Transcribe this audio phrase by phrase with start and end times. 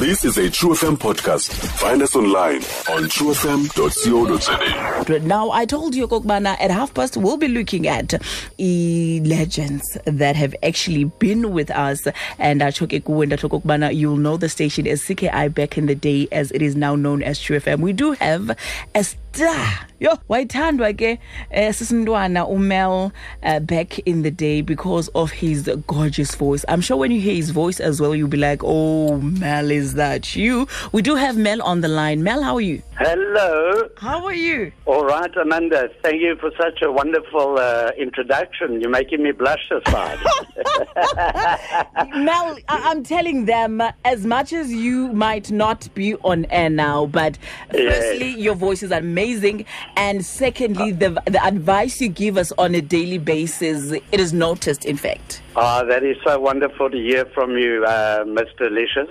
[0.00, 1.52] This is a True FM podcast.
[1.78, 5.18] Find us online on truefm.co.za.
[5.26, 8.14] Now, I told you, Kokbana, at half past, we'll be looking at
[8.56, 12.00] e legends that have actually been with us.
[12.38, 16.50] And uh, Kuwenda Kokbana, you'll know the station as CKI back in the day, as
[16.52, 17.80] it is now known as True FM.
[17.80, 18.56] We do have
[18.94, 19.89] a star.
[20.00, 21.18] Yo, wayithandwa ke
[21.50, 23.12] eh, sisintwana umel
[23.42, 26.64] uh, back in the day because of his gorgeous voice.
[26.68, 29.92] I'm sure when you hear his voice as well, you'll be like, oh, Mel, is
[29.96, 30.66] that you?
[30.92, 32.22] We do have Mel on the line.
[32.22, 32.80] Mel, how are you?
[32.98, 33.90] Hello.
[33.98, 34.72] How are you?
[34.86, 35.90] All right, Amanda.
[36.02, 38.80] Thank you for such a wonderful uh, introduction.
[38.80, 40.18] You're making me blush this side.
[42.14, 46.70] Mel, I- I'm telling them, uh, as much as you might not be on air
[46.70, 47.36] now, but
[47.74, 47.94] Yes.
[47.94, 52.80] firstly, your voice is amazing, and secondly, the the advice you give us on a
[52.80, 54.84] daily basis, it is noticed.
[54.84, 58.70] In fact, Ah, that is so wonderful to hear from you, uh, Mr.
[58.70, 59.08] Licious.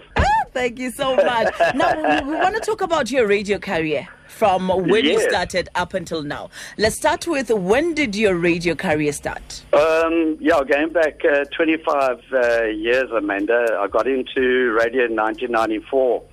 [0.54, 1.54] Thank you so much.
[1.76, 4.08] now we, we want to talk about your radio career.
[4.28, 6.50] From when you started up until now.
[6.78, 9.66] Let's start with when did your radio career start?
[9.74, 16.24] Um, yeah, going back uh, 25 uh, years, Amanda, I got into radio in 1994.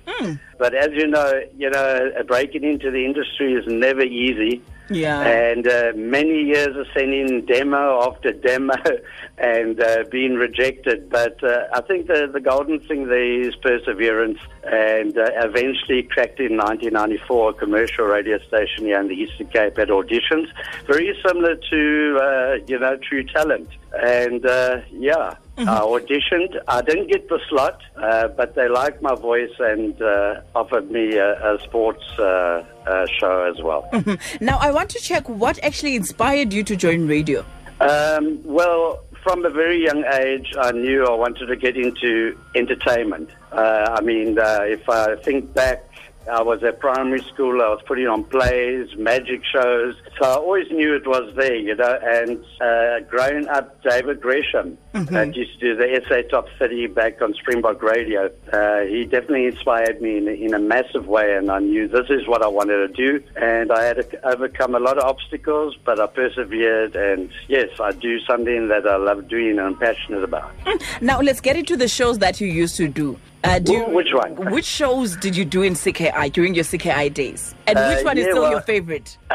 [0.57, 4.61] But as you know, you know, breaking into the industry is never easy.
[4.89, 5.21] Yeah.
[5.21, 8.73] And uh, many years of sending demo after demo
[9.37, 11.09] and uh, being rejected.
[11.09, 16.39] But uh, I think the, the golden thing there is perseverance and uh, eventually cracked
[16.39, 20.47] in 1994 a commercial radio station here in the Eastern Cape at auditions.
[20.85, 23.69] Very similar to, uh, you know, True Talent.
[23.93, 24.81] And uh,
[25.57, 25.73] yeah.
[25.73, 26.59] I auditioned.
[26.67, 31.17] I didn't get the slot, uh, but they liked my voice and uh, offered me
[31.17, 33.89] a, a sports uh, uh, show as well.
[34.41, 37.43] Now, I want to check what actually inspired you to join radio.
[37.79, 43.29] Um, well, from a very young age, I knew I wanted to get into entertainment.
[43.51, 45.83] Uh, I mean, uh, if I think back,
[46.29, 50.69] I was at primary school, I was putting on plays, magic shows, so I always
[50.71, 51.99] knew it was there, you know.
[52.03, 57.21] And uh, growing up, David Gresham that used to do the SA Top 30 back
[57.21, 61.51] on Springbok Radio, uh, he definitely inspired me in, a- in a massive way, and
[61.51, 63.23] I knew this is what I wanted to do.
[63.35, 67.91] And I had to overcome a lot of obstacles, but I persevered, and yes, I
[67.91, 70.51] do something that I love doing and I'm passionate about.
[71.01, 73.19] Now, let's get into the shows that you used to do.
[73.47, 74.35] Uh, do Wh- which one?
[74.51, 77.55] Which shows did you do in CKI during your CKI days?
[77.65, 79.17] And Uh, which one is yeah, still well- your favorite?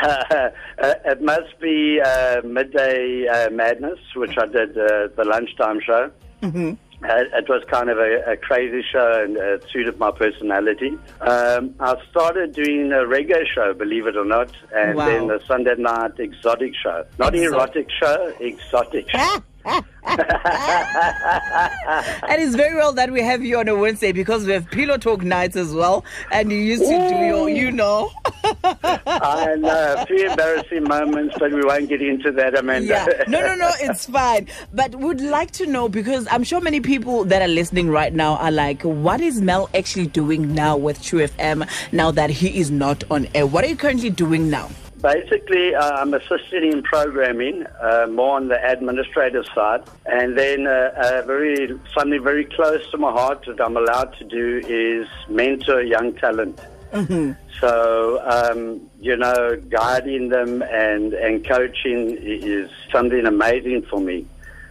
[0.83, 6.11] Uh, it must be uh, Midday uh, Madness, which I did uh, the lunchtime show.
[6.43, 6.73] Mm-hmm.
[7.05, 10.99] Uh, it was kind of a, a crazy show and uh, it suited my personality.
[11.21, 15.07] Um, I started doing a reggae show, believe it or not, and Wow.
[15.07, 17.05] then the Sunday night exotic show.
[17.19, 17.53] Not Exotic.
[17.55, 19.37] erotic show, exotic show.
[19.65, 19.85] and
[22.43, 25.23] it's very well that we have you on a Wednesday because we have pillow talk
[25.23, 26.05] nights as well.
[26.33, 28.11] And you used to do your, you know.
[28.65, 32.89] I know, a few embarrassing moments, but we won't get into that, Amanda.
[32.89, 33.25] yeah.
[33.29, 34.49] No, no, no, it's fine.
[34.73, 38.37] But would like to know because I'm sure many people that are listening right now
[38.37, 42.71] are like, what is Mel actually doing now with True FM now that he is
[42.71, 43.47] not on air?
[43.47, 44.69] What are you currently doing now?
[45.03, 50.93] Basically, uh, I'm assisting in programming, uh, more on the administrative side, and then uh,
[50.97, 55.83] uh, very something very close to my heart that I'm allowed to do is mentor
[55.83, 56.61] young talent.
[57.61, 64.27] So um, you know, guiding them and and coaching is something amazing for me,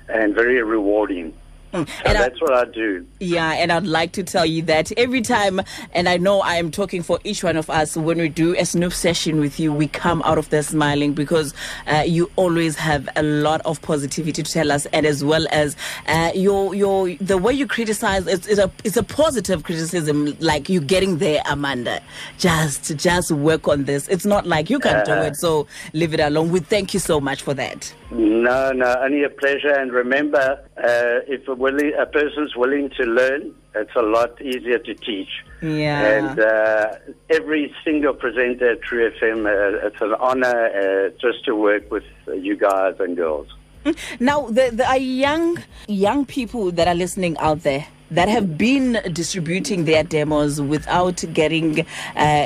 [0.07, 1.33] and very rewarding.
[1.71, 3.05] So And I- that's what I do.
[3.19, 5.61] Yeah, and I'd like to tell you that every time,
[5.93, 8.65] and I know I am talking for each one of us, when we do a
[8.65, 11.53] Snoop session with you, we come out of there smiling because
[11.87, 15.75] uh, you always have a lot of positivity to tell us, and as well as
[16.07, 20.67] uh, your your the way you criticize, it's, it's a it's a positive criticism, like
[20.69, 22.01] you're getting there, Amanda.
[22.37, 24.07] Just just work on this.
[24.07, 26.49] It's not like you can do it, so leave it alone.
[26.51, 27.93] We thank you so much for that.
[28.11, 29.69] No, no, only a pleasure.
[29.73, 34.79] And remember, uh, if a, willing, a person's willing to learn, it's a lot easier
[34.79, 35.29] to teach.
[35.61, 36.01] Yeah.
[36.01, 36.95] And uh,
[37.29, 42.03] every single presenter at True FM, uh, it's an honor uh, just to work with
[42.27, 43.47] you guys and girls.
[44.19, 45.57] Now, there, there are young
[45.87, 51.79] young people that are listening out there that have been distributing their demos without getting
[51.81, 51.85] uh,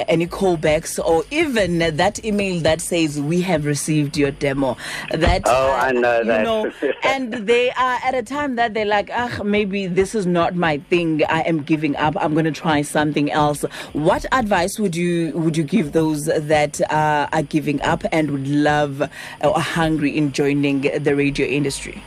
[0.07, 4.77] any callbacks or even that email that says we have received your demo.
[5.12, 6.44] That Oh, I know you that.
[6.44, 6.71] know,
[7.03, 10.77] and they are at a time that they're like, ah, maybe this is not my
[10.89, 11.23] thing.
[11.25, 12.15] I am giving up.
[12.19, 13.63] I'm going to try something else.
[13.94, 18.47] What advice would you would you give those that uh, are giving up and would
[18.47, 19.01] love
[19.41, 22.03] or are hungry in joining the radio industry?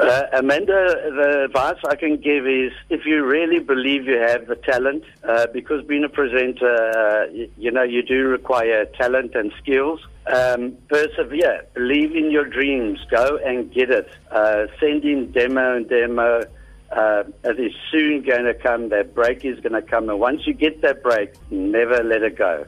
[0.00, 4.56] Uh, Amanda, the advice I can give is if you really believe you have the
[4.56, 9.52] talent, uh, because being a presenter, uh, you, you know, you do require talent and
[9.62, 10.00] skills.
[10.26, 14.08] Um, persevere, believe in your dreams, go and get it.
[14.30, 16.42] Uh, send in demo and demo.
[16.90, 18.90] Uh, it is soon going to come.
[18.90, 22.36] That break is going to come, and once you get that break, never let it
[22.36, 22.66] go.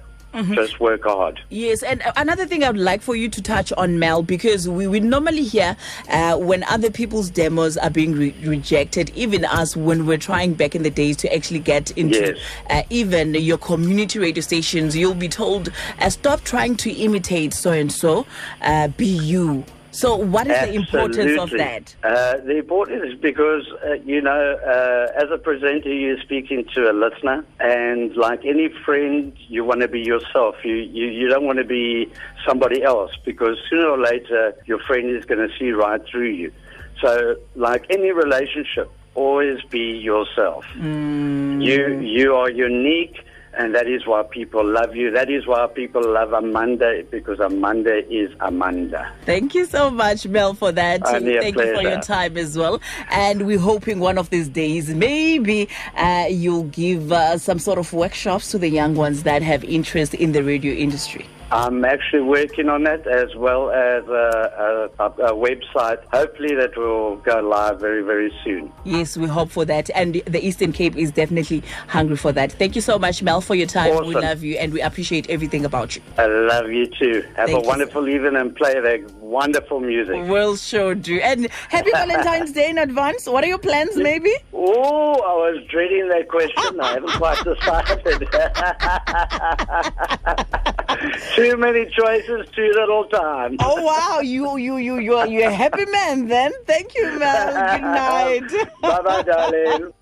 [0.54, 1.40] Just work hard.
[1.48, 4.68] Yes, and uh, another thing I would like for you to touch on, Mel, because
[4.68, 5.76] we, we normally hear
[6.08, 10.74] uh, when other people's demos are being re- rejected, even us when we're trying back
[10.74, 12.38] in the days to actually get into Yes.
[12.70, 15.70] uh, even your community radio stations, you'll be told,
[16.00, 18.26] uh, stop trying to imitate so and so,
[18.62, 19.64] uh, be you.
[19.94, 21.94] So, what is the importance of that?
[22.02, 26.90] Uh, the importance is because, uh, you know, uh, as a presenter, you're speaking to
[26.90, 30.56] a listener, and like any friend, you want to be yourself.
[30.64, 32.10] You, you, you don't want to be
[32.44, 36.52] somebody else because sooner or later, your friend is going to see right through you.
[37.00, 40.64] So, like any relationship, always be yourself.
[40.74, 43.24] You, you are unique.
[43.56, 45.10] And that is why people love you.
[45.10, 49.12] That is why people love Amanda because Amanda is Amanda.
[49.24, 51.06] Thank you so much, Mel, for that.
[51.06, 52.80] Only Thank you for your time as well.
[53.10, 57.92] And we're hoping one of these days, maybe uh, you'll give uh, some sort of
[57.92, 61.26] workshops to the young ones that have interest in the radio industry.
[61.50, 66.02] I'm actually working on that as well as a, a, a, website.
[66.12, 68.72] Hopefully, that will go live very, very soon.
[68.84, 69.90] Yes, we hope for that.
[69.94, 72.52] And the Eastern Cape is definitely hungry for that.
[72.52, 74.06] Thank you so much, Mel, for your time.
[74.06, 76.02] We love you and we appreciate everything about you.
[76.18, 77.22] I love you too.
[77.36, 80.14] Have Thank a you, wonderful evening and play that wonderful music.
[80.28, 81.20] We'll sure do.
[81.20, 83.26] And happy Valentine's Day in advance.
[83.28, 84.32] What are your plans, maybe?
[84.52, 86.80] Oh, I was dreading that question.
[86.80, 88.28] I haven't quite decided.
[91.34, 93.56] Too many choices, too little time.
[93.60, 96.52] Oh wow, you you you you are you're a happy man then.
[96.66, 97.46] Thank you, Mel.
[97.46, 98.48] Good night.
[98.82, 99.92] bye bye, darling.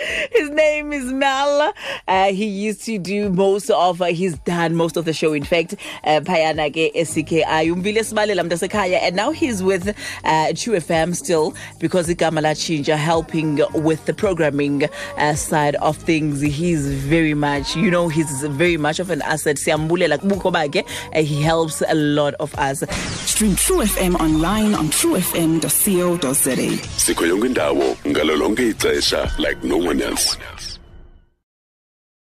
[0.32, 1.72] His name is Mel.
[2.08, 5.44] Uh, he used to do most of, uh, he's done most of the show, in
[5.44, 5.74] fact,
[6.04, 9.88] uh, Payana ke SCKI, Umbile Sibalela Mdasekhaya, and now he's with
[10.24, 14.84] uh, True FM still because igama lachinja helping with the programming
[15.18, 16.40] uh, side of things.
[16.40, 19.56] He's very much, you know, he's very much of an asset.
[19.56, 20.84] Siyambulela kubuko bakhe.
[21.14, 22.82] Uh, He helps a lot of us.
[23.28, 26.40] Stream True FM online on truefm.co.za.
[26.96, 30.36] sikho yonke indawo ngalo ixesha like no one else